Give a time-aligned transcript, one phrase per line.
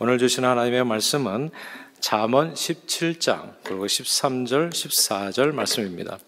[0.00, 1.50] 오늘 주신 하나님의 말씀은
[1.98, 6.20] 잠언 17장 그리고 13절, 14절 말씀입니다.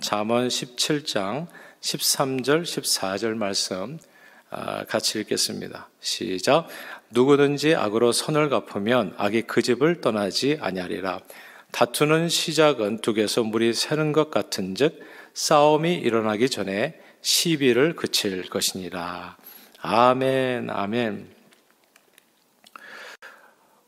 [0.00, 1.46] 잠언 17장
[1.82, 3.98] 13절, 14절 말씀
[4.48, 5.90] 아, 같이 읽겠습니다.
[6.00, 6.68] 시작.
[7.10, 11.20] 누구든지 악으로 선을 갚으면 악이 그 집을 떠나지 아니하리라.
[11.70, 15.00] 다투는 시작은 둑에서 물이 새는 것 같은즉
[15.34, 19.36] 싸움이 일어나기 전에 시비를 그칠 것이니라.
[19.82, 21.31] 아멘, 아멘.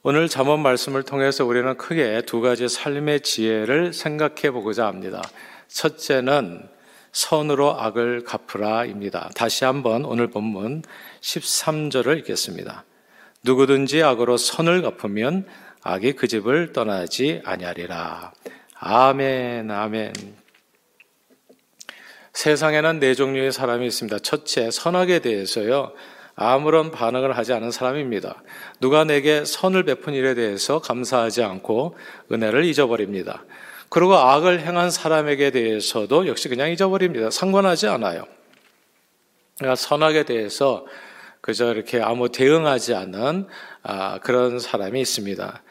[0.07, 5.23] 오늘 잠언 말씀을 통해서 우리는 크게 두 가지 삶의 지혜를 생각해 보고자 합니다.
[5.69, 6.69] 첫째는
[7.13, 9.31] 선으로 악을 갚으라입니다.
[9.35, 10.83] 다시 한번 오늘 본문
[11.23, 12.85] 13절을 읽겠습니다.
[13.45, 15.47] 누구든지 악으로 선을 갚으면
[15.83, 18.35] 악이 그 집을 떠나지 아니하리라.
[18.75, 20.13] 아멘, 아멘.
[22.35, 24.19] 세상에는 네 종류의 사람이 있습니다.
[24.19, 25.95] 첫째, 선악에 대해서요.
[26.37, 28.43] 아무런 반응을 하지 않은 사람입니다.
[28.81, 31.97] 누가 내게 선을 베푼 일에 대해서 감사하지 않고
[32.33, 33.45] 은혜를 잊어버립니다.
[33.89, 37.31] 그리고 악을 행한 사람에게 대해서도 역시 그냥 잊어버립니다.
[37.31, 38.25] 상관하지 않아요.
[39.59, 40.85] 그러니까 선악에 대해서
[41.41, 43.47] 그저 이렇게 아무 대응하지 않는
[43.83, 45.63] 아, 그런 사람이 있습니다.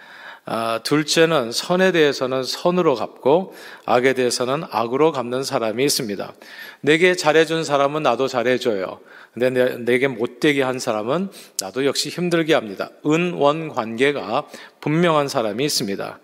[0.45, 3.55] 아, 둘째는 선에 대해서는 선으로 갚고
[3.85, 6.33] 악에 대해서는 악으로 갚는 사람이 있습니다.
[6.81, 8.99] 내게 잘해준 사람은 나도 잘해줘요.
[9.33, 12.91] 근데 내, 게 못되게 한 사람은 나도 역시 힘들게 합니다.
[13.05, 14.45] 은원 관계가
[14.79, 16.19] 분명한 사람이 있습니다.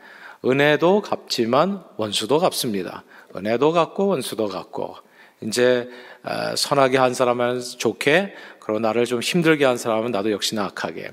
[0.45, 3.03] 은혜도 갚지만 원수도 갚습니다.
[3.35, 4.95] 은혜도 갚고 원수도 갚고
[5.41, 5.89] 이제
[6.21, 11.11] 아, 선하게 한 사람은 좋게 그리고 나를 좀 힘들게 한 사람은 나도 역시나 악하게.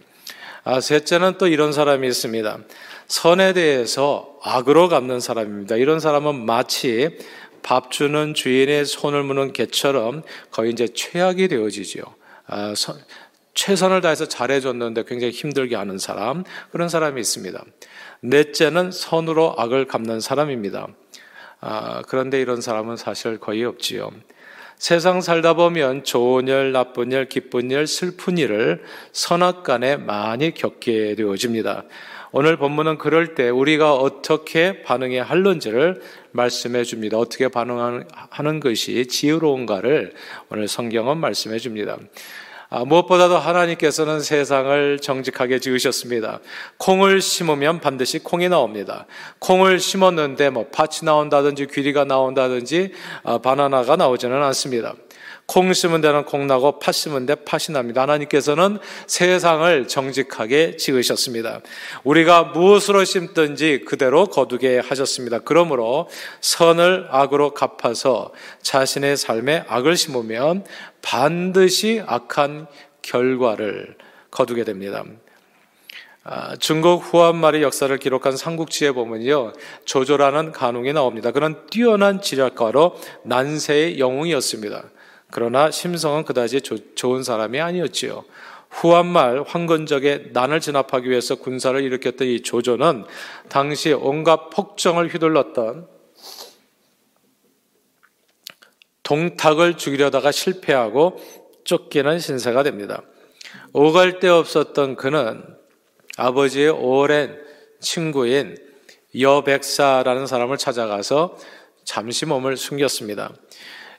[0.64, 2.58] 아, 셋째는 또 이런 사람이 있습니다.
[3.06, 5.77] 선에 대해서 악으로 갚는 사람입니다.
[5.77, 7.17] 이런 사람은 마치
[7.67, 10.22] 밥 주는 주인의 손을 무는 개처럼
[10.53, 12.00] 거의 이제 최악이 되어지죠.
[12.47, 12.97] 아, 선,
[13.55, 17.64] 최선을 다해서 잘해줬는데 굉장히 힘들게 하는 사람, 그런 사람이 있습니다.
[18.20, 20.86] 넷째는 선으로 악을 갚는 사람입니다.
[21.61, 24.13] 아, 그런데 이런 사람은 사실 거의 없지요.
[24.79, 31.17] 세상 살다 보면 좋은 일, 나쁜 일, 기쁜 일, 슬픈 일을 선악 간에 많이 겪게
[31.17, 31.83] 되어집니다.
[32.39, 36.02] 오늘 본문은 그럴 때 우리가 어떻게 반응해야 할는지를
[36.33, 37.17] 말씀해 줍니다.
[37.17, 40.13] 어떻게 반응하는 것이 지혜로운가를
[40.51, 41.96] 오늘 성경은 말씀해 줍니다.
[42.69, 46.41] 아, 무엇보다도 하나님께서는 세상을 정직하게 지으셨습니다.
[46.77, 49.07] 콩을 심으면 반드시 콩이 나옵니다.
[49.39, 52.92] 콩을 심었는데 뭐 팥이 나온다든지 귀리가 나온다든지
[53.23, 54.95] 아, 바나나가 나오지는 않습니다.
[55.46, 58.02] 콩 심은 데는 콩 나고 팥 심은 데 팥이 납니다.
[58.02, 61.61] 하나님께서는 세상을 정직하게 지으셨습니다.
[62.02, 65.39] 우리가 무엇으로 심든지 그대로 거두게 하셨습니다.
[65.39, 66.08] 그러므로
[66.40, 70.64] 선을 악으로 갚아서 자신의 삶에 악을 심으면
[71.01, 72.67] 반드시 악한
[73.02, 73.96] 결과를
[74.33, 75.05] 거두게 됩니다.
[76.24, 79.52] 아, 중국 후한말의 역사를 기록한 삼국지에 보면요,
[79.84, 81.30] 조조라는 간웅이 나옵니다.
[81.30, 84.90] 그런 뛰어난 지략가로 난세의 영웅이었습니다.
[85.31, 88.25] 그러나 심성은 그다지 조, 좋은 사람이 아니었지요.
[88.70, 93.05] 후한말 황건적의 난을 진압하기 위해서 군사를 일으켰던 이 조조는
[93.48, 95.89] 당시 온갖 폭정을 휘둘렀던
[99.03, 101.20] 동탁을 죽이려다가 실패하고
[101.64, 103.03] 쫓기는 신세가 됩니다.
[103.73, 105.45] 오갈 데 없었던 그는
[106.17, 107.39] 아버지의 오랜
[107.81, 108.57] 친구인
[109.19, 111.39] 여백사라는 사람을 찾아가서
[111.85, 113.33] 잠시 몸을 숨겼습니다.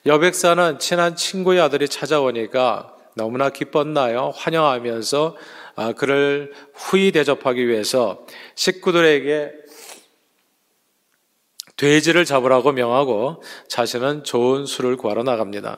[0.08, 4.32] 여백사는 친한 친구의 아들이 찾아오니까 너무나 기뻤나요?
[4.36, 5.36] 환영하면서
[5.76, 8.26] 아, 그를 후히 대접하기 위해서
[8.56, 9.52] 식구들에게
[11.76, 15.78] 돼지를 잡으라고 명하고 자신은 좋은 술을 구하러 나갑니다.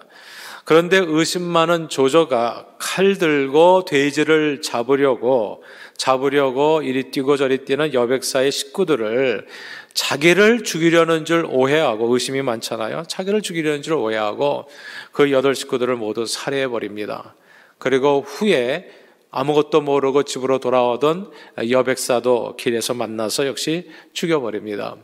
[0.63, 5.63] 그런데 의심 많은 조조가 칼 들고 돼지를 잡으려고
[5.97, 9.47] 잡으려고 이리 뛰고 저리 뛰는 여백사의 식구들을
[9.93, 13.03] 자기를 죽이려는 줄 오해하고 의심이 많잖아요.
[13.07, 14.67] 자기를 죽이려는 줄 오해하고
[15.11, 17.35] 그 여덟 식구들을 모두 살해해 버립니다.
[17.77, 18.89] 그리고 후에
[19.31, 21.31] 아무것도 모르고 집으로 돌아오던
[21.69, 24.95] 여백사도 길에서 만나서 역시 죽여버립니다.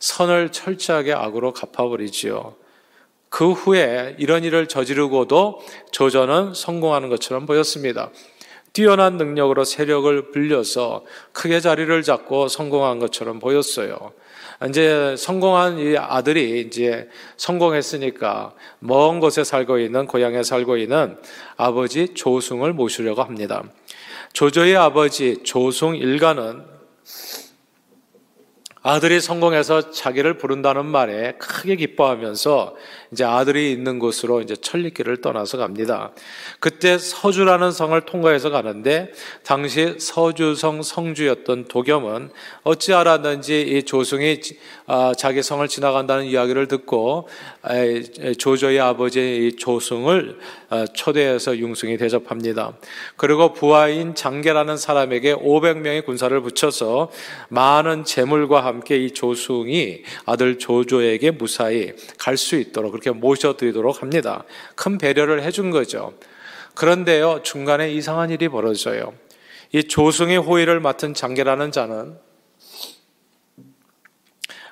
[0.00, 2.56] 선을 철저하게 악으로 갚아버리지요.
[3.28, 5.60] 그 후에 이런 일을 저지르고도
[5.92, 8.10] 조전은 성공하는 것처럼 보였습니다.
[8.72, 14.12] 뛰어난 능력으로 세력을 불려서 크게 자리를 잡고 성공한 것처럼 보였어요.
[14.68, 21.16] 이제 성공한 이 아들이 이제 성공했으니까 먼 곳에 살고 있는 고향에 살고 있는
[21.56, 23.62] 아버지 조승을 모시려고 합니다.
[24.32, 26.78] 조조의 아버지 조승 일가는
[28.82, 32.74] 아들이 성공해서 자기를 부른다는 말에 크게 기뻐하면서
[33.12, 36.12] 이제 아들이 있는 곳으로 이제 천리길을 떠나서 갑니다.
[36.58, 39.12] 그때 서주라는 성을 통과해서 가는데
[39.44, 42.30] 당시 서주성 성주였던 도겸은
[42.62, 44.40] 어찌 알았는지 이 조승이
[44.86, 47.28] 아, 자기 성을 지나간다는 이야기를 듣고
[48.38, 50.38] 조조의 아버지 조승을
[50.70, 52.72] 아, 초대해서 융승이 대접합니다.
[53.16, 57.10] 그리고 부하인 장계라는 사람에게 500명의 군사를 붙여서
[57.48, 64.44] 많은 재물과 함께 이 조승이 아들 조조에게 무사히 갈 수 있도록 그렇게 모셔드리도록 합니다.
[64.74, 66.14] 큰 배려를 해준 거죠.
[66.74, 69.14] 그런데요, 중간에 이상한 일이 벌어져요.
[69.72, 72.16] 이 조승의 호의를 맡은 장계라는 자는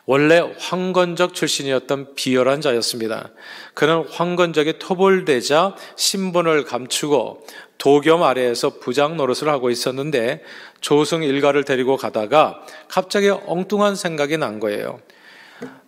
[0.08, 3.30] 원래 황건적 출신이었던 비열한 자였습니다.
[3.74, 7.44] 그는 황건적의 토벌되자 신분을 감추고
[7.78, 10.44] 도겸 아래에서 부장 노릇을 하고 있었는데
[10.80, 15.00] 조승 일가를 데리고 가다가 갑자기 엉뚱한 생각이 난 거예요.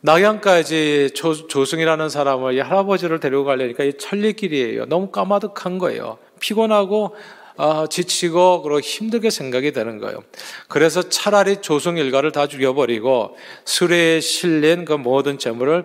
[0.00, 4.87] 낙양까지 조, 조승이라는 사람을 이 할아버지를 데리고 가려니까 이 천리길이에요.
[4.87, 6.19] 너무 까마득한 거예요.
[6.41, 7.15] 피곤하고
[7.61, 10.23] 아, 지치고 그리고 힘들게 생각이 되는 거예요.
[10.69, 15.85] 그래서 차라리 조승 일가를 다 죽여버리고 수레에 실린 그 모든 재물을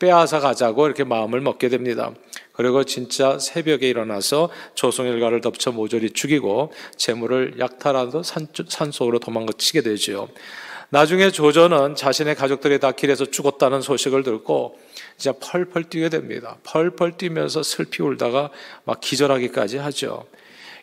[0.00, 2.10] 빼앗아 가자고 이렇게 마음을 먹게 됩니다.
[2.52, 9.82] 그리고 진짜 새벽에 일어나서 조승 일가를 덮쳐 모조리 죽이고 재물을 약탈하도 산, 산 속으로 도망치게
[9.82, 10.28] 되죠.
[10.92, 14.78] 나중에 조조는 자신의 가족들이 다 길에서 죽었다는 소식을 듣고
[15.16, 16.58] 이제 펄펄 뛰게 됩니다.
[16.64, 18.50] 펄펄 뛰면서 슬피 울다가
[18.84, 20.26] 막 기절하기까지 하죠.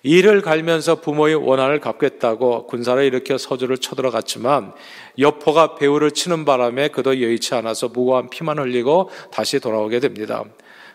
[0.02, 4.74] 이를 갈면서 부모의 원한을 갚겠다고 군사를 일으켜 서주를 쳐들어갔지만
[5.20, 10.44] 여포가 배우를 치는 바람에 그도 여의치 않아서 무고한 피만 흘리고 다시 돌아오게 됩니다.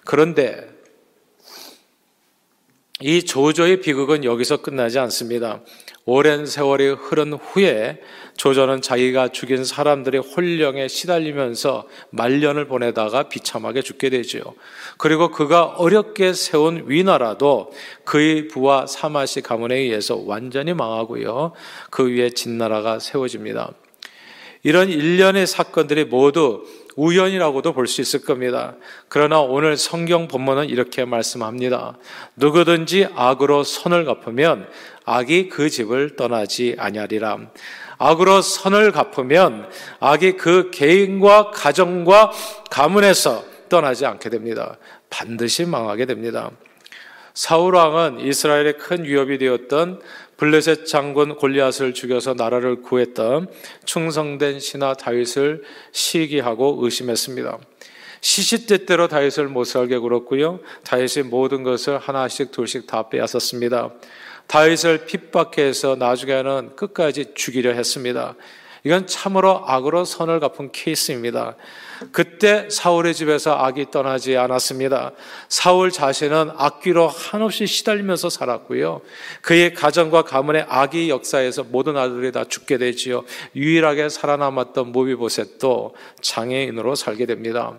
[0.05, 0.74] 그런데
[3.01, 5.63] 이 조조의 비극은 여기서 끝나지 않습니다.
[6.05, 8.01] 오랜 세월이 흐른 후에
[8.37, 14.43] 조조는 자기가 죽인 사람들의 홀령에 시달리면서 말년을 보내다가 비참하게 죽게 되지요.
[14.97, 17.73] 그리고 그가 어렵게 세운 위나라도
[18.05, 21.53] 그의 부하 사마시 가문에 의해서 완전히 망하고요.
[21.91, 23.73] 그 위에 진나라가 세워집니다.
[24.63, 26.65] 이런 일련의 사건들이 모두
[26.97, 28.77] 우연이라고도 볼 수 있을 겁니다.
[29.09, 31.99] 그러나 오늘 성경 본문은 이렇게 말씀합니다.
[32.37, 34.69] 누구든지 악으로 선을 갚으면
[35.05, 37.39] 악이 그 집을 떠나지 아니하리라.
[37.99, 39.69] 악으로 선을 갚으면
[40.01, 42.33] 악이 그 개인과 가정과
[42.71, 44.79] 가문에서 떠나지 않게 됩니다.
[45.11, 46.51] 반드시 망하게 됩니다.
[47.35, 50.01] 사울 왕은 이스라엘의 큰 위협이 되었던
[50.37, 53.49] 블레셋 장군 골리앗을 죽여서 나라를 구했던
[53.85, 57.59] 충성된 신하 다윗을 시기하고 의심했습니다.
[58.21, 60.61] 시시때때로 다윗을 못 살게 굴었고요.
[60.85, 63.91] 다윗이 모든 것을 하나씩 둘씩 다 빼앗았습니다.
[64.47, 68.35] 다윗을 핍박해서 나중에는 끝까지 죽이려 했습니다.
[68.87, 71.57] 이건 참으로 악으로 선을 갚은 케이스입니다.
[72.13, 75.13] 그때 사울의 집에서 악이 떠나지 않았습니다.
[75.49, 79.01] 사울 자신은 악귀로 한없이 시달리면서 살았고요.
[79.41, 83.25] 그의 가정과 가문의 악의 역사에서 모든 아들이 다 죽게 되지요.
[83.57, 87.79] 유일하게 살아남았던 모비보셋도 장애인으로 살게 됩니다.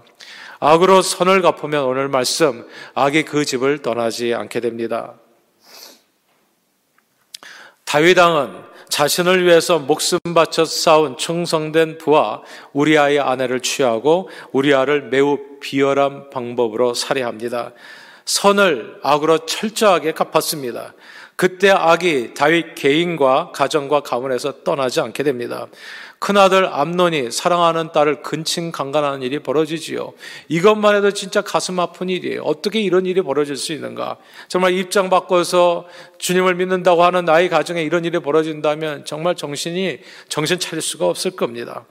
[0.60, 2.66] 악으로 선을 갚으면 오늘 말씀
[2.96, 5.14] 악이 그 집을 떠나지 않게 됩니다.
[7.84, 12.42] 다윗 왕은 자신을 위해서 목숨 바쳐 싸운 충성된 부하
[12.74, 17.74] 우리아의 아내를 취하고 우리아를 매우 비열한 방법으로 살해합니다.
[18.26, 20.94] 선을 악으로 철저하게 갚았습니다.
[21.36, 25.68] 그때 악이 다윗 개인과 가정과 가문에서 떠나지 않게 됩니다.
[26.26, 30.14] 큰아들 암론이 사랑하는 딸을 근친 강간하는 일이 벌어지지요.
[30.48, 32.42] 이것만 해도 진짜 가슴 아픈 일이에요.
[32.42, 34.18] 어떻게 이런 일이 벌어질 수 있는가?
[34.48, 35.86] 정말 입장 바꿔서
[36.18, 41.86] 주님을 믿는다고 하는 나의 가정에 이런 일이 벌어진다면 정말 정신이 정신 차릴 수가 없을 겁니다.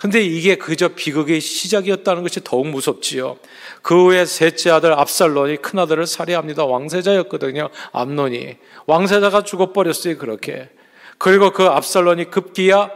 [0.00, 3.38] 근데 이게 그저 비극의 시작이었다는 것이 더욱 무섭지요.
[3.82, 6.64] 그 후에 셋째 아들 압살론이 큰 아들을 살해합니다.
[6.64, 7.68] 왕세자였거든요.
[7.92, 8.56] 암론이.
[8.86, 10.18] 왕세자가 죽어버렸어요.
[10.18, 10.70] 그렇게.
[11.18, 12.90] 그리고 그 압살론이 급기야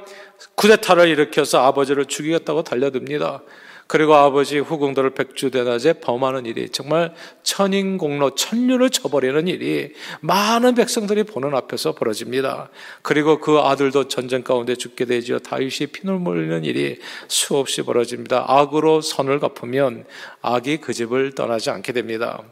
[0.54, 3.42] 쿠데타를 일으켜서 아버지를 죽이겠다고 달려듭니다.
[3.90, 11.96] 그리고 아버지 후궁들을 백주대낮에 범하는 일이 정말 천인공로 천류를 쳐버리는 일이 많은 백성들이 보는 앞에서
[11.96, 12.70] 벌어집니다.
[13.02, 15.40] 그리고 그 아들도 전쟁 가운데 죽게 되지요.
[15.40, 18.44] 다윗이 피눈물 흘리는 일이 수없이 벌어집니다.
[18.46, 20.04] 악으로 선을 갚으면
[20.40, 22.44] 악이 그 집을 떠나지 않게 됩니다.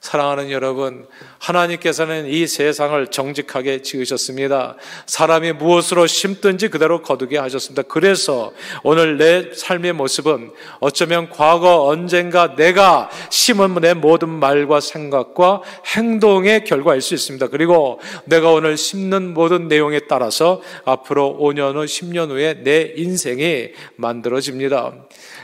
[0.00, 1.06] 사랑하는 여러분,
[1.38, 4.76] 하나님께서는 이 세상을 정직하게 지으셨습니다.
[5.04, 7.82] 사람이 무엇으로 심든지 그대로 거두게 하셨습니다.
[7.82, 8.52] 그래서
[8.82, 15.60] 오늘 내 삶의 모습은 어쩌면 과거 언젠가 내가 심은 내 모든 말과 생각과
[15.94, 17.48] 행동의 결과일 수 있습니다.
[17.48, 24.94] 그리고 내가 오늘 심는 모든 내용에 따라서 앞으로 5년 후, 10년 후에 내 인생이 만들어집니다.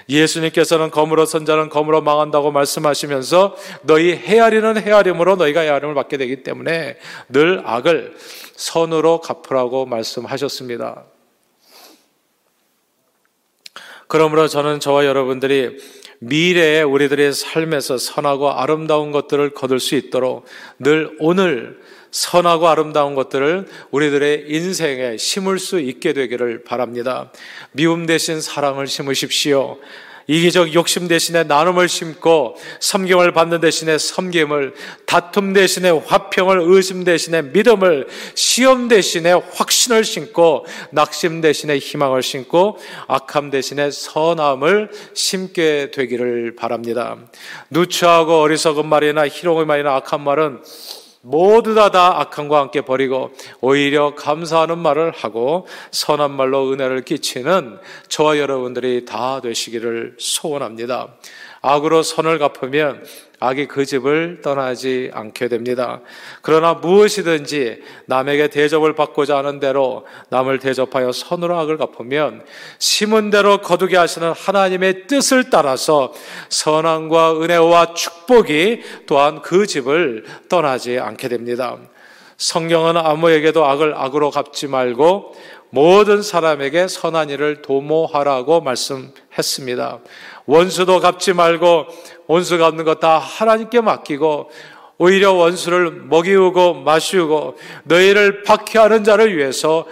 [0.09, 6.99] 예수님께서는 검으로 선자는 검으로 망한다고 말씀하시면서 너희 헤아리는 헤아림으로 너희가 헤아림을 받게 되기 때문에
[7.29, 8.17] 늘 악을
[8.55, 11.05] 선으로 갚으라고 말씀하셨습니다.
[14.09, 15.79] 그러므로 저는 저와 여러분들이
[16.21, 20.47] 미래에 우리들의 삶에서 선하고 아름다운 것들을 거둘 수 있도록
[20.79, 21.79] 늘 오늘
[22.17, 27.31] 선하고 아름다운 것들을 우리들의 인생에 심을 수 있게 되기를 바랍니다.
[27.73, 29.79] 미움 대신 사랑을 심으십시오.
[30.27, 38.09] 이기적 욕심 대신에 나눔을 심고 섬김을 받는 대신에 섬김을 다툼 대신에 화평을 의심 대신에 믿음을
[38.35, 47.19] 시험 대신에 확신을 심고 낙심 대신에 희망을 심고 악함 대신에 선함을 심게 되기를 바랍니다.
[47.71, 50.63] 누추하고 어리석은 말이나 희롱의 말이나 악한 말은
[51.23, 53.31] 모두 다, 다 악함과 함께 버리고
[53.61, 61.15] 오히려 감사하는 말을 하고 선한 말로 은혜를 끼치는 저와 여러분들이 다 되시기를 소원합니다.
[61.63, 63.05] 악으로 선을 갚으면
[63.39, 66.01] 악이 그 집을 떠나지 않게 됩니다.
[66.43, 72.45] 그러나 무엇이든지 남에게 대접을 받고자 하는 대로 남을 대접하여 선으로 악을 갚으면
[72.79, 76.13] 심은 대로 거두게 하시는 하나님의 뜻을 따라서
[76.49, 81.77] 선함과 은혜와 축복이 또한 그 집을 떠나지 않게 됩니다.
[82.39, 85.35] 성경은 아무에게도 악을 악으로 갚지 말고
[85.71, 89.99] 모든 사람에게 선한 일을 도모하라고 말씀했습니다.
[90.47, 91.87] 원수도 갚지 말고
[92.27, 94.51] 원수 갚는 것 다 하나님께 맡기고
[94.99, 99.87] 오히려 원수를 먹이우고 마시우고 너희를 박해하는 자를 위해서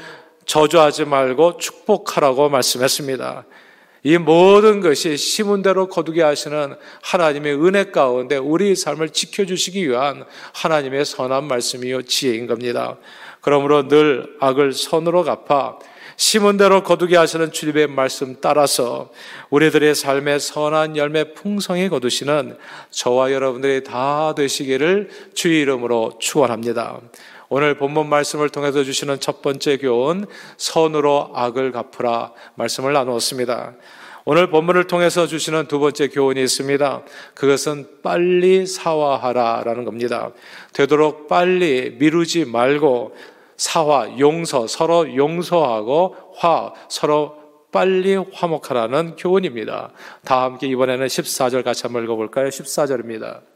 [0.46, 3.44] 저주하지 말고 축복하라고 말씀했습니다.
[4.06, 11.06] 이 모든 것이 심은 대로 거두게 하시는 하나님의 은혜 가운데 우리 삶을 지켜주시기 위한 하나님의
[11.06, 12.98] 선한 말씀이요 지혜인 겁니다.
[13.40, 15.78] 그러므로 늘 악을 선으로 갚아
[16.16, 19.10] 심은 대로 거두게 하시는 주님의 말씀 따라서
[19.50, 22.56] 우리들의 삶의 선한 열매 풍성히 거두시는
[22.90, 27.00] 저와 여러분들이 다 되시기를 주의 이름으로 축원합니다.
[27.48, 33.74] 오늘 본문 말씀을 통해서 주시는 첫 번째 교훈 선으로 악을 갚으라 말씀을 나누었습니다.
[34.26, 37.02] 오늘 본문을 통해서 주시는 두 번째 교훈이 있습니다.
[37.34, 40.30] 그것은 빨리 사화하라라는 겁니다.
[40.72, 43.14] 되도록 빨리 미루지 말고
[43.56, 49.90] 사화, 용서, 서로 용서하고 화, 서로 빨리 화목하라는 교훈입니다.
[50.24, 52.48] 다 함께 이번에는 14절 같이 한번 읽어볼까요?
[52.48, 53.53] 14절입니다.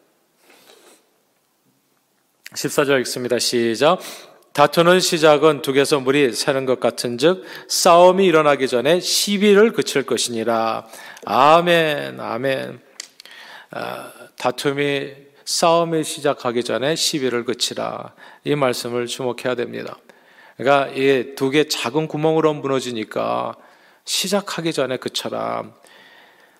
[2.55, 3.39] 14절 읽습니다.
[3.39, 3.99] 시작.
[4.55, 10.87] 다투는 시작은 둑에서 물이 새는 것 같은 즉 싸움이 일어나기 전에 시비를 그칠 것이니라.
[11.27, 12.81] 아멘, 아멘.
[13.71, 15.13] 아, 다툼이
[15.45, 18.15] 싸움이 시작하기 전에 시비를 그치라.
[18.45, 19.97] 이 말씀을 주목해야 됩니다.
[20.57, 23.55] 그러니까 이 두 개 작은 구멍으로 무너지니까
[24.05, 25.71] 시작하기 전에 그쳐라.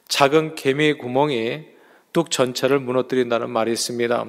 [0.07, 1.65] 작은 개미 구멍이
[2.13, 4.27] 뚝 전체를 무너뜨린다는 말이 있습니다.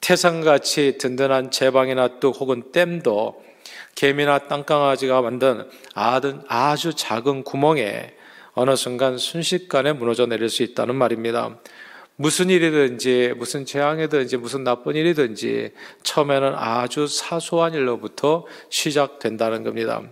[0.00, 3.42] 태산같이 든든한 제방이나 뚝 혹은 댐도
[3.94, 8.14] 개미나 땅강아지가 만든 아주 작은 구멍에
[8.52, 11.58] 어느 순간 순식간에 무너져 내릴 수 있다는 말입니다.
[12.16, 20.02] 무슨 일이든지 무슨 재앙이든지 무슨 나쁜 일이든지 처음에는 아주 사소한 일로부터 시작된다는 겁니다.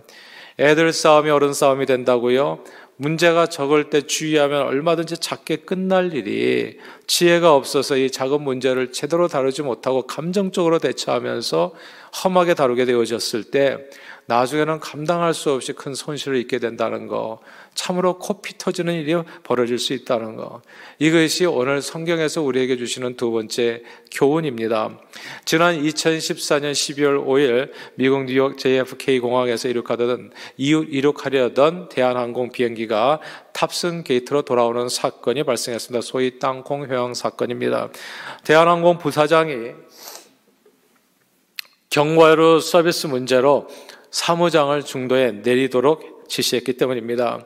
[0.59, 2.63] 애들 싸움이 어른 싸움이 된다고요?
[2.97, 9.61] 문제가 적을 때 주의하면 얼마든지 작게 끝날 일이 지혜가 없어서 이 작은 문제를 제대로 다루지
[9.61, 11.73] 못하고 감정적으로 대처하면서
[12.23, 13.77] 험하게 다루게 되어졌을 때
[14.27, 17.39] 나중에는 감당할 수 없이 큰 손실을 입게 된다는 거,
[17.73, 20.61] 참으로 코피 터지는 일이 벌어질 수 있다는 거.
[20.99, 24.99] 이것이 오늘 성경에서 우리에게 주시는 두 번째 교훈입니다.
[25.45, 33.21] 지난 2014년 12월 5일 미국 뉴욕 JFK 공항에서 이륙하던 이륙하려던 대한항공 비행기가
[33.53, 36.01] 탑승 게이트로 돌아오는 사건이 발생했습니다.
[36.01, 37.89] 소위 땅콩 회항 사건입니다.
[38.43, 39.71] 대한항공 부사장이
[41.89, 43.67] 견과류 서비스 문제로
[44.11, 47.45] 사무장을 중도에 내리도록 지시했기 때문입니다.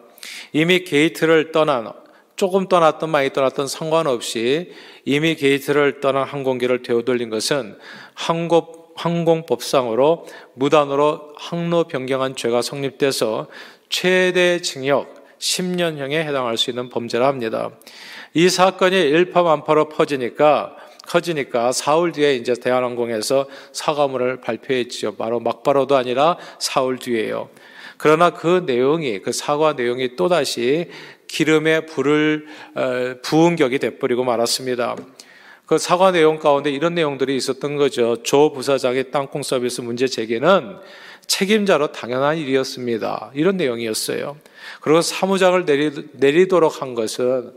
[0.53, 1.91] 이미 게이트를 떠난
[2.36, 4.72] 조금 떠났던 많이 떠났던 상관없이
[5.06, 7.77] 이미 게이트를 떠난 항공기를 되어돌린 것은
[8.13, 8.65] 항공,
[8.96, 10.25] 항공법상으로
[10.56, 13.48] 무단으로 항로 변경한 죄가 성립돼서
[13.89, 17.72] 최대 징역 10년형에 해당할 수 있는 범죄라 합니다.
[18.34, 20.75] 이 사건이 일파만파로 퍼지니까
[21.08, 25.15] 커지니까 사흘 뒤에 이제 대한항공에서 사과문을 발표했죠.
[25.15, 27.50] 바로 막바로도 아니라 사흘 뒤에요.
[27.98, 30.89] 그러나 그 내용이 그 사과 내용이 또다시
[31.27, 34.96] 기름에 불을 어, 부은 격이 돼버리고 말았습니다.
[35.65, 38.22] 그 사과 내용 가운데 이런 내용들이 있었던 거죠.
[38.24, 40.75] 조 부사장의 땅콩 서비스 문제 제기는
[41.27, 43.31] 책임자로 당연한 일이었습니다.
[43.36, 44.36] 이런 내용이었어요.
[44.81, 45.65] 그리고 사무장을
[46.13, 47.53] 내리, 도록 한 것은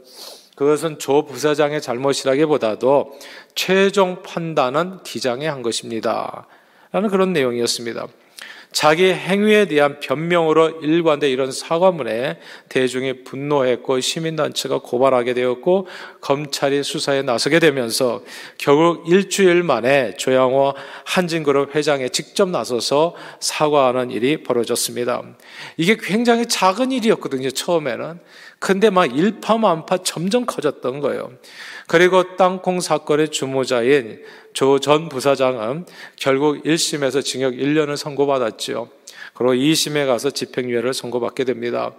[0.55, 3.19] 그것은 조 부사장의 잘못이라기보다도
[3.55, 6.47] 최종 판단은 기장이 한 것입니다.
[6.93, 8.07] 라는 그런 내용이었습니다.
[8.75, 15.87] 자기 행위에 대한 변명으로 일관된 이런 사과문에 대중이 분노했고 시민단체가 고발하게 되었고
[16.21, 18.23] 검찰이 수사에 나서게 되면서
[18.59, 25.23] 결국 일주일 만에 조양호 한진그룹 회장에 직접 나서서 사과하는 일이 벌어졌습니다.
[25.77, 28.19] 이게 굉장히 작은 일이었거든요, 처음에는.
[28.65, 31.33] 근데 막 일파만파 점점 커졌던 거예요.
[31.87, 34.23] 그리고 땅콩 사건의 주모자인
[34.55, 35.85] 조 전 부사장은
[36.17, 38.89] 결국 1심에서 징역 1년을 선고받았죠.
[39.35, 41.93] 그리고 2심에 가서 집행유예를 선고받게 됩니다.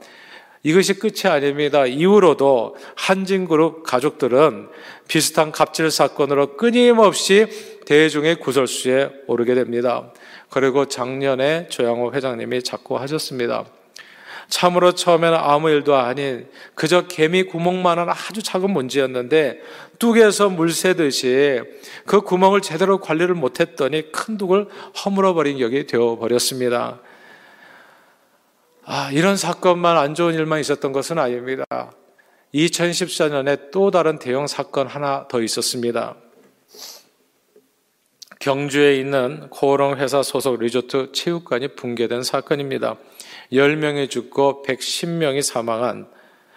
[0.63, 1.85] 이것이 끝이 아닙니다.
[1.85, 4.67] 이후로도 한진그룹 가족들은
[5.07, 7.45] 비슷한 갑질 사건으로 끊임없이
[7.85, 10.11] 대중의 구설수에 오르게 됩니다.
[10.49, 13.65] 그리고 작년에 조양호 회장님이 자꾸 하셨습니다.
[14.47, 19.61] 참으로 처음에는 아무 일도 아닌 그저 개미 구멍만한 아주 작은 문제였는데
[19.99, 21.61] 뚝에서 물 새듯이
[22.05, 24.67] 그 구멍을 제대로 관리를 못했더니 큰 뚝을
[25.03, 26.99] 허물어버린 격이 되어버렸습니다.
[28.87, 31.65] 아, 이런 사건만 안 좋은 일만 있었던 것은 아닙니다.
[32.53, 36.15] 2014년에 또 다른 대형 사건 하나 더 있었습니다.
[38.39, 42.95] 경주에 있는 코오롱 회사 소속 리조트 체육관이 붕괴된 사건입니다.
[43.51, 46.07] 10명이 죽고 110명이 사망한,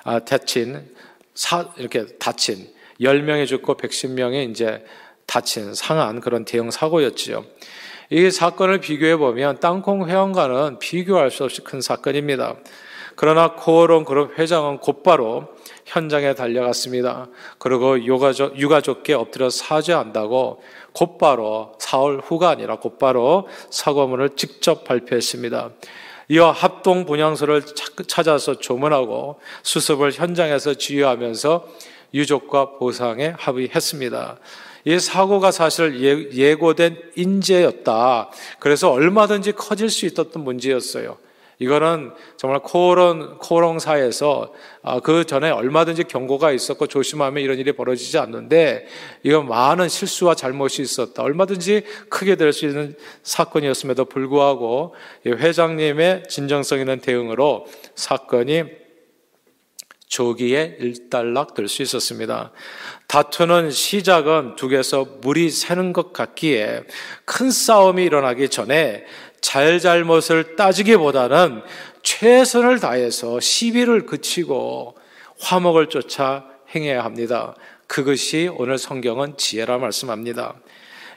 [0.04, 0.94] 아, 다친,
[1.34, 2.68] 사, 이렇게 다친,
[3.00, 4.84] 10명이 죽고 110명이 이제
[5.26, 7.44] 다친, 상한 그런 대형 사고였지요.
[8.10, 12.56] 이 사건을 비교해 보면 땅콩 회원과는 비교할 수 없이 큰 사건입니다.
[13.16, 15.48] 그러나 코오롱 그룹 회장은 곧바로
[15.84, 17.26] 현장에 달려갔습니다.
[17.58, 25.70] 그리고 유가족, 유가족께 엎드려 사죄한다고 곧바로 사흘 후가 아니라 곧바로 사과문을 직접 발표했습니다.
[26.28, 27.62] 이어 합동 분향소를
[28.06, 31.66] 찾아서 조문하고 수습을 현장에서 지휘하면서
[32.12, 34.38] 유족과 보상에 합의했습니다.
[34.84, 38.30] 이 사고가 사실 예, 예고된 인재였다.
[38.58, 41.16] 그래서 얼마든지 커질 수 있었던 문제였어요.
[41.60, 48.86] 이거는 정말 코론, 코롱사에서 아, 그 전에 얼마든지 경고가 있었고 조심하면 이런 일이 벌어지지 않는데
[49.24, 51.22] 이건 많은 실수와 잘못이 있었다.
[51.22, 52.94] 얼마든지 크게 될 수 있는
[53.24, 54.94] 사건이었음에도 불구하고
[55.26, 58.64] 회장님의 진정성 있는 대응으로 사건이
[60.06, 62.52] 조기에 일단락 될 수 있었습니다.
[63.08, 66.84] 다투는 시작은 두개서 물이 새는 것 같기에
[67.26, 69.04] 큰 싸움이 일어나기 전에
[69.40, 71.62] 잘잘못을 따지기보다는
[72.02, 74.96] 최선을 다해서 시비를 그치고
[75.40, 77.54] 화목을 쫓아 행해야 합니다.
[77.86, 80.54] 그것이 오늘 성경은 지혜라 말씀합니다.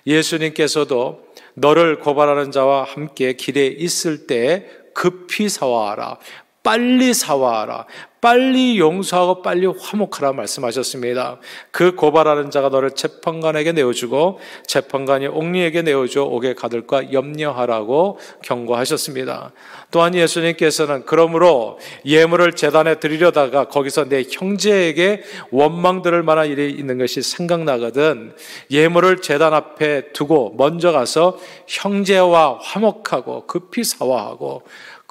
[0.07, 6.17] 예수님께서도 너를 고발하는 자와 함께 길에 있을 때 급히 사와하라.
[6.63, 7.85] 빨리 사와하라.
[8.21, 11.39] 빨리 용서하고 빨리 화목하라 말씀하셨습니다.
[11.71, 19.53] 그 고발하는 자가 너를 재판관에게 내어주고 재판관이 옥리에게 내어줘 옥에 가둘까 염려하라고 경고하셨습니다.
[19.89, 27.23] 또한 예수님께서는 그러므로 예물을 재단에 드리려다가 거기서 내 형제에게 원망 들을 만한 일이 있는 것이
[27.23, 28.35] 생각나거든
[28.69, 34.61] 예물을 재단 앞에 두고 먼저 가서 형제와 화목하고 급히 사화하고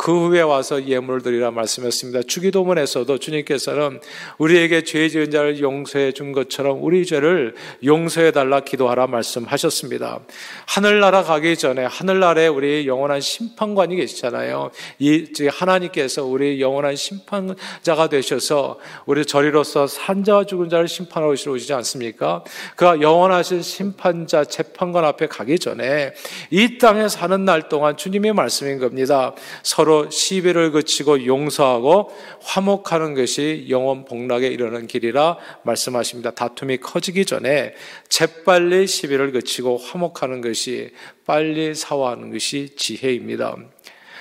[0.03, 2.23] 그 후에 와서 예물을 드리라 말씀했습니다.
[2.23, 4.01] 주기도문에서도 주님께서는
[4.39, 10.21] 우리에게 죄 지은 자를 용서해 준 것처럼 우리 죄를 용서해 달라 기도하라 말씀하셨습니다.
[10.65, 14.71] 하늘나라 가기 전에 하늘나라에 우리 영원한 심판관이 계시잖아요.
[15.01, 22.43] 이 하나님께서 우리 영원한 심판자가 되셔서 우리 저리로서 산자와 죽은 자를 심판하시러 오시지 않습니까?
[22.75, 26.15] 그가 영원하신 심판자 재판관 앞에 가기 전에
[26.49, 29.35] 이 땅에 사는 날 동안 주님의 말씀인 겁니다.
[29.63, 36.31] 서로 서로 시비를 그치고 용서하고 화목하는 것이 영원 복락에 이르는 길이라 말씀하십니다.
[36.31, 37.75] 다툼이 커지기 전에
[38.09, 40.93] 재빨리 시비를 그치고 화목하는 것이
[41.27, 43.57] 빨리 사화하는 것이 지혜입니다.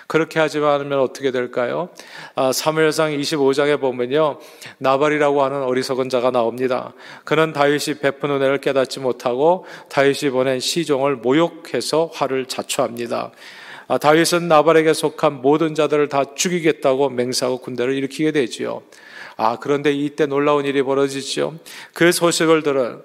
[0.07, 1.89] 그렇게 하지 않으면 어떻게 될까요?
[2.33, 4.39] 아, 사무엘상 25장에 보면요.
[4.79, 6.95] 나발이라고 하는 어리석은 자가 나옵니다.
[7.25, 13.31] 그는 다윗이 베푼 은혜를 깨닫지 못하고 다윗이 보낸 시종을 모욕해서 화를 자초합니다.
[13.89, 18.83] 아, 다윗은 나발에게 속한 모든 자들을 다 죽이겠다고 맹세하고 군대를 일으키게 되지요.
[19.35, 21.55] 아, 그런데 이때 놀라운 일이 벌어지죠.
[21.93, 23.01] 그 소식을 들은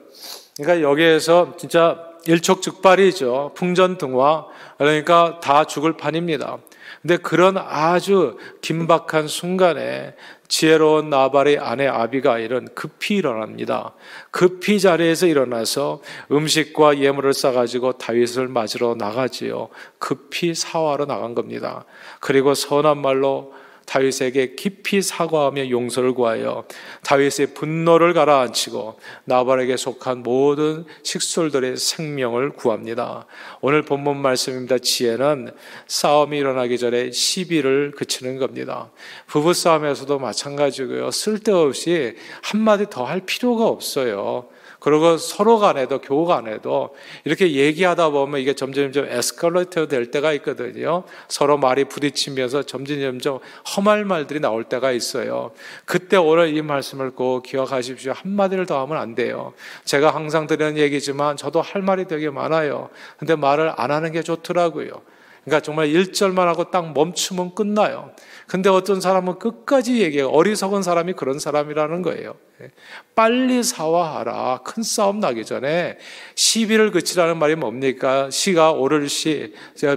[0.59, 3.53] 그러니까 여기에서 진짜 일촉즉발이죠.
[3.55, 4.47] 풍전등화.
[4.77, 6.59] 그러니까 다 죽을 판입니다.
[7.01, 10.15] 근데 그런 아주 긴박한 순간에
[10.49, 13.95] 지혜로운 나발의 아내 아비가일은 급히 일어납니다.
[14.31, 19.69] 급히 자리에서 일어나서 음식과 예물을 싸가지고 다윗을 맞으러 나가지요.
[19.99, 21.85] 급히 사화로 나간 겁니다.
[22.21, 23.53] 그리고 선한 말로
[23.87, 26.65] 다윗에게 깊이 사과하며 용서를 구하여
[27.05, 33.27] 다윗의 분노를 가라앉히고 나발에게 속한 모든 식솔들의 생명을 구합니다.
[33.61, 34.79] 오늘 본문 말씀입니다.
[34.79, 35.51] 지혜는
[35.87, 38.91] 싸움이 일어나기 전에 시비를 그치는 겁니다.
[39.29, 41.11] 부부 싸움에서도 마찬가지고요.
[41.13, 44.47] 쓸데없이 한마디 더 할 필요가 없어요.
[44.85, 46.95] 그리고 서로 간에도 교우 간에도
[47.25, 51.05] 이렇게 얘기하다 보면 이게 점점 점 에스컬레이터 될 때가 있거든요.
[51.27, 53.39] 서로 말이 부딪히면서 점점 점점
[53.75, 55.53] 험할 말들이 나올 때가 있어요.
[55.87, 58.13] 그때 오늘 이 말씀을 꼭 기억하십시오.
[58.13, 59.55] 한마디를 더 하면 안 돼요.
[59.87, 62.91] 제가 항상 드리는 얘기지만 저도 할 말이 되게 많아요.
[63.17, 65.01] 근데 말을 안 하는 게 좋더라고요.
[65.45, 68.11] 그러니까 정말 1절만 하고 딱 멈추면 끝나요.
[68.47, 70.29] 근데 어떤 사람은 끝까지 얘기해요.
[70.29, 72.35] 어리석은 사람이 그런 사람이라는 거예요.
[72.63, 72.69] 예.
[73.17, 74.61] 빨리 사화하라.
[74.65, 75.99] 큰 싸움 나기 전에
[76.37, 78.31] 시비를 그치라는 말이 뭡니까?
[78.31, 79.53] 시가 오를 시,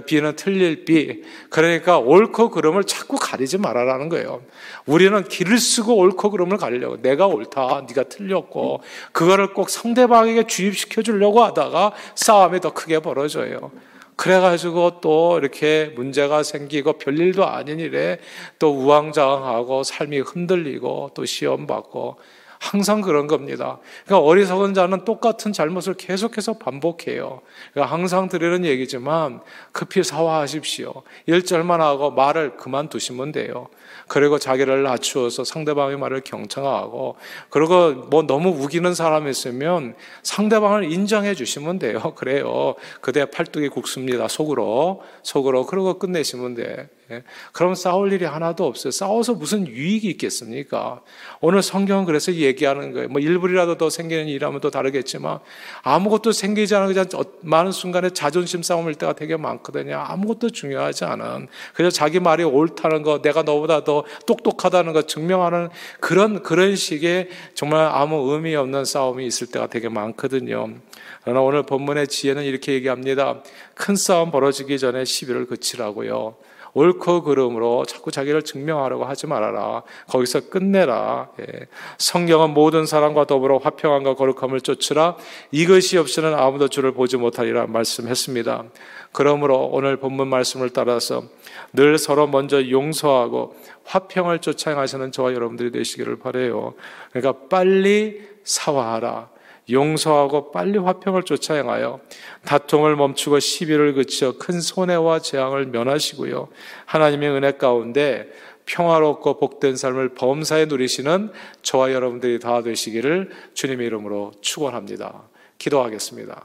[0.06, 1.22] 비는 틀릴 비.
[1.50, 4.42] 그러니까 옳고 그름을 자꾸 가리지 말아라는 거예요.
[4.86, 7.00] 우리는 길을 쓰고 옳고 그름을 가리려고.
[7.00, 7.86] 내가 옳다.
[7.88, 8.82] 네가 틀렸고.
[9.12, 13.70] 그거를 꼭 상대방에게 주입시켜 주려고 하다가 싸움이 더 크게 벌어져요.
[14.16, 18.18] 그래가지고 또 이렇게 문제가 생기고 별일도 아닌 일에
[18.58, 22.16] 또 우왕좌왕하고 삶이 흔들리고 또 시험 받고
[22.60, 23.78] 항상 그런 겁니다.
[24.04, 27.40] 그러니까 어리석은 자는 똑같은 잘못을 계속해서 반복해요.
[27.72, 29.40] 그러니까 항상 드리는 얘기지만
[29.72, 31.02] 급히 사화하십시오.
[31.26, 33.68] 일절만 하고 말을 그만두시면 돼요.
[34.08, 37.16] 그리고 자기를 낮추어서 상대방의 말을 경청하고
[37.50, 42.00] 그리고 뭐 너무 우기는 사람이 있으면 상대방을 인정해 주시면 돼요.
[42.16, 42.74] 그래요.
[43.00, 44.28] 그대 팔뚝이 굵습니다.
[44.28, 46.88] 속으로 속으로 그러고 끝내시면 돼.
[47.10, 47.22] 예.
[47.52, 48.90] 그럼 싸울 일이 하나도 없어요.
[48.90, 51.00] 싸워서 무슨 유익이 있겠습니까?
[51.40, 53.08] 오늘 성경은 그래서 얘기하는 거예요.
[53.08, 55.38] 뭐 일불이라도 더 생기는 일하면 또 다르겠지만
[55.82, 57.06] 아무것도 생기지 않은 그냥
[57.40, 59.96] 많은 순간에 자존심 싸움일 때가 되게 많거든요.
[59.96, 66.42] 아무것도 중요하지 않은 그냥 자기 말이 옳다는 거, 내가 너보다 더 똑똑하다는 거 증명하는 그런
[66.42, 70.74] 그런 식의 정말 아무 의미 없는 싸움이 있을 때가 되게 많거든요.
[71.22, 73.42] 그러나 오늘 본문의 지혜는 이렇게 얘기합니다.
[73.74, 76.36] 큰 싸움 벌어지기 전에 시비를 그치라고요.
[76.74, 79.82] 옳고 그름으로 자꾸 자기를 증명하려고 하지 말아라.
[80.08, 81.30] 거기서 끝내라.
[81.40, 81.66] 예.
[81.98, 85.16] 성경은 모든 사람과 더불어 화평함과 거룩함을 쫓으라.
[85.50, 88.64] 이것이 없이는 아무도 주를 보지 못하리라 말씀했습니다.
[89.12, 91.24] 그러므로 오늘 본문 말씀을 따라서
[91.72, 93.54] 늘 서로 먼저 용서하고
[93.84, 96.74] 화평을 쫓아 행하시는 저와 여러분들이 되시기를 바래요.
[97.10, 99.30] 그러니까 빨리 사화하라.
[99.70, 102.00] 용서하고 빨리 화평을 쫓아 행하여
[102.44, 106.48] 다툼을 멈추고 시비를 그쳐 큰 손해와 재앙을 면하시고요.
[106.86, 108.30] 하나님의 은혜 가운데
[108.64, 115.22] 평화롭고 복된 삶을 범사에 누리시는 저와 여러분들이 다 되시기를 주님의 이름으로 축원합니다.
[115.58, 116.44] 기도하겠습니다.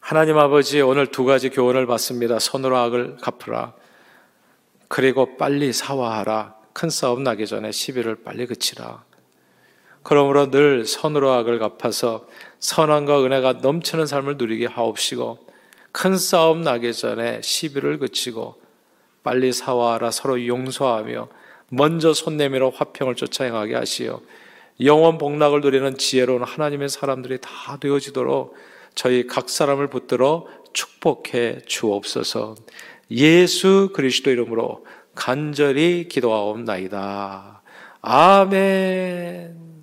[0.00, 2.38] 하나님 아버지 오늘 두 가지 교훈을 받습니다.
[2.38, 3.74] 선으로 악을 갚으라.
[4.88, 6.56] 그리고 빨리 사화하라.
[6.72, 9.04] 큰 싸움 나기 전에 시비를 빨리 그치라.
[10.02, 12.26] 그러므로 늘 선으로 악을 갚아서
[12.58, 15.46] 선함과 은혜가 넘치는 삶을 누리게 하옵시고
[15.92, 18.56] 큰 싸움 나기 전에 시비를 그치고
[19.22, 21.28] 빨리 사와라 서로 용서하며
[21.70, 24.20] 먼저 손 내밀어 화평을 쫓아 행하게 하시어
[24.80, 28.54] 영원 복락을 누리는 지혜로운 하나님의 사람들이 다 되어지도록
[28.94, 32.56] 저희 각 사람을 붙들어 축복해 주옵소서
[33.10, 34.84] 예수 그리스도 이름으로
[35.14, 37.62] 간절히 기도하옵나이다.
[38.00, 39.71] 아멘.